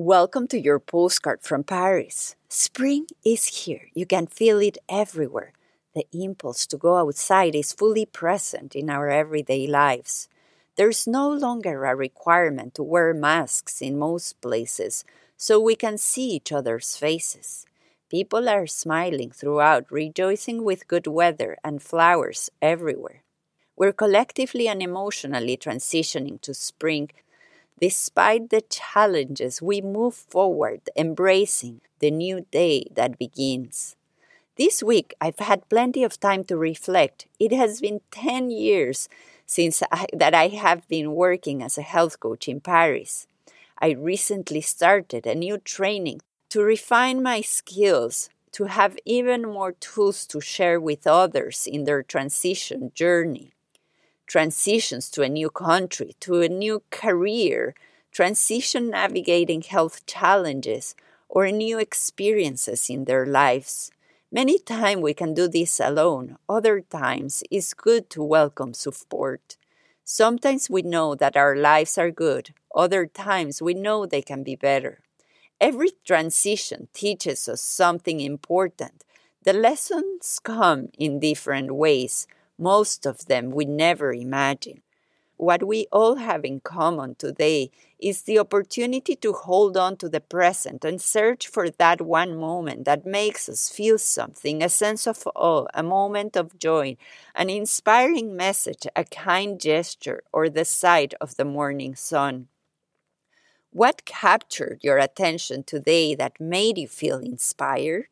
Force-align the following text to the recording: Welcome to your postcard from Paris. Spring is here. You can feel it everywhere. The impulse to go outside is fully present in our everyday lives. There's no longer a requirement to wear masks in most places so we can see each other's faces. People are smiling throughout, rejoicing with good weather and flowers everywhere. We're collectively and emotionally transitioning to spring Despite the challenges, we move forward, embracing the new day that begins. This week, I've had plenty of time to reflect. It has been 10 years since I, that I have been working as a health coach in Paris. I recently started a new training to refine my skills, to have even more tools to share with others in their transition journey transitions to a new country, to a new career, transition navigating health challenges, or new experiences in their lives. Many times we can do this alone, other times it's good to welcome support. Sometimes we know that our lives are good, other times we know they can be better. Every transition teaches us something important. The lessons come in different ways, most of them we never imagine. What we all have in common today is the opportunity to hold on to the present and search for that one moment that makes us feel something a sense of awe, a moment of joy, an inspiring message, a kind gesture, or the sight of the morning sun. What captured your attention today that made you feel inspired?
Welcome 0.00 0.46
to 0.54 0.60
your 0.60 0.78
postcard 0.78 1.40
from 1.42 1.64
Paris. 1.64 2.36
Spring 2.48 3.08
is 3.24 3.64
here. 3.64 3.88
You 3.94 4.06
can 4.06 4.28
feel 4.28 4.60
it 4.60 4.78
everywhere. 4.88 5.54
The 5.92 6.06
impulse 6.12 6.68
to 6.68 6.76
go 6.76 6.98
outside 6.98 7.56
is 7.56 7.72
fully 7.72 8.06
present 8.06 8.76
in 8.76 8.90
our 8.90 9.10
everyday 9.10 9.66
lives. 9.66 10.28
There's 10.76 11.08
no 11.08 11.28
longer 11.28 11.84
a 11.84 11.96
requirement 11.96 12.76
to 12.76 12.84
wear 12.84 13.12
masks 13.12 13.82
in 13.82 13.98
most 13.98 14.40
places 14.40 15.04
so 15.36 15.58
we 15.58 15.74
can 15.74 15.98
see 15.98 16.30
each 16.30 16.52
other's 16.52 16.94
faces. 16.94 17.66
People 18.08 18.48
are 18.48 18.68
smiling 18.68 19.32
throughout, 19.32 19.90
rejoicing 19.90 20.62
with 20.62 20.86
good 20.86 21.08
weather 21.08 21.56
and 21.64 21.82
flowers 21.82 22.50
everywhere. 22.62 23.24
We're 23.76 23.92
collectively 23.92 24.68
and 24.68 24.80
emotionally 24.80 25.56
transitioning 25.56 26.40
to 26.42 26.54
spring 26.54 27.10
Despite 27.80 28.50
the 28.50 28.62
challenges, 28.62 29.62
we 29.62 29.80
move 29.80 30.14
forward, 30.14 30.90
embracing 30.96 31.80
the 32.00 32.10
new 32.10 32.44
day 32.50 32.86
that 32.96 33.18
begins. 33.18 33.94
This 34.56 34.82
week, 34.82 35.14
I've 35.20 35.38
had 35.38 35.68
plenty 35.68 36.02
of 36.02 36.18
time 36.18 36.42
to 36.44 36.56
reflect. 36.56 37.26
It 37.38 37.52
has 37.52 37.80
been 37.80 38.00
10 38.10 38.50
years 38.50 39.08
since 39.46 39.84
I, 39.92 40.06
that 40.12 40.34
I 40.34 40.48
have 40.48 40.88
been 40.88 41.14
working 41.14 41.62
as 41.62 41.78
a 41.78 41.82
health 41.82 42.18
coach 42.18 42.48
in 42.48 42.60
Paris. 42.60 43.28
I 43.78 43.90
recently 43.90 44.60
started 44.60 45.24
a 45.24 45.36
new 45.36 45.58
training 45.58 46.20
to 46.50 46.62
refine 46.62 47.22
my 47.22 47.42
skills, 47.42 48.28
to 48.52 48.64
have 48.64 48.96
even 49.04 49.42
more 49.42 49.72
tools 49.72 50.26
to 50.26 50.40
share 50.40 50.80
with 50.80 51.06
others 51.06 51.68
in 51.70 51.84
their 51.84 52.02
transition 52.02 52.90
journey 52.92 53.52
transitions 54.28 55.10
to 55.10 55.22
a 55.22 55.28
new 55.28 55.50
country, 55.50 56.14
to 56.20 56.42
a 56.42 56.48
new 56.48 56.82
career, 56.90 57.74
transition 58.12 58.90
navigating 58.90 59.62
health 59.62 60.06
challenges, 60.06 60.94
or 61.28 61.50
new 61.50 61.78
experiences 61.78 62.88
in 62.88 63.06
their 63.06 63.26
lives. 63.26 63.90
Many 64.30 64.58
times 64.58 65.02
we 65.02 65.14
can 65.14 65.32
do 65.32 65.48
this 65.48 65.80
alone, 65.80 66.36
other 66.48 66.80
times 66.80 67.42
it's 67.50 67.72
good 67.72 68.10
to 68.10 68.22
welcome 68.22 68.74
support. 68.74 69.56
Sometimes 70.04 70.68
we 70.68 70.82
know 70.82 71.14
that 71.14 71.36
our 71.36 71.56
lives 71.56 71.96
are 71.96 72.10
good, 72.10 72.50
other 72.74 73.06
times 73.06 73.62
we 73.62 73.72
know 73.74 74.04
they 74.04 74.22
can 74.22 74.42
be 74.42 74.54
better. 74.54 75.00
Every 75.60 75.90
transition 76.04 76.88
teaches 76.92 77.48
us 77.48 77.62
something 77.62 78.20
important. 78.20 79.04
The 79.44 79.52
lessons 79.54 80.38
come 80.42 80.88
in 80.98 81.20
different 81.20 81.74
ways, 81.74 82.26
most 82.58 83.06
of 83.06 83.26
them 83.26 83.50
we 83.50 83.64
never 83.64 84.12
imagine. 84.12 84.82
What 85.38 85.62
we 85.62 85.86
all 85.92 86.16
have 86.16 86.44
in 86.44 86.58
common 86.58 87.14
today 87.14 87.70
is 88.00 88.22
the 88.22 88.40
opportunity 88.40 89.14
to 89.14 89.32
hold 89.32 89.76
on 89.76 89.96
to 89.98 90.08
the 90.08 90.20
present 90.20 90.84
and 90.84 91.00
search 91.00 91.46
for 91.46 91.70
that 91.70 92.00
one 92.00 92.36
moment 92.36 92.84
that 92.86 93.06
makes 93.06 93.48
us 93.48 93.68
feel 93.68 93.98
something 93.98 94.64
a 94.64 94.68
sense 94.68 95.06
of 95.06 95.28
awe, 95.36 95.66
a 95.72 95.84
moment 95.84 96.36
of 96.36 96.58
joy, 96.58 96.96
an 97.36 97.50
inspiring 97.50 98.34
message, 98.34 98.84
a 98.96 99.04
kind 99.04 99.60
gesture, 99.60 100.22
or 100.32 100.48
the 100.48 100.64
sight 100.64 101.14
of 101.20 101.36
the 101.36 101.44
morning 101.44 101.94
sun. 101.94 102.48
What 103.70 104.04
captured 104.04 104.80
your 104.82 104.98
attention 104.98 105.62
today 105.62 106.16
that 106.16 106.40
made 106.40 106.78
you 106.78 106.88
feel 106.88 107.18
inspired? 107.18 108.08